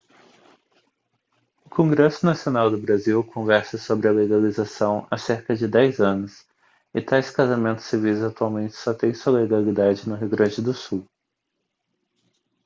[1.63, 6.43] o congresso nacional do brasil conversa sobre a legalização há cerca de 10 anos
[6.91, 11.07] e tais casamentos civis atualmente só têm sua legalidade no rio grande do sul